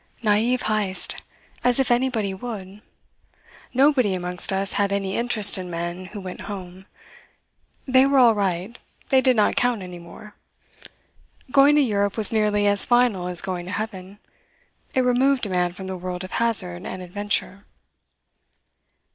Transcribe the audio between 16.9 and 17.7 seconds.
adventure.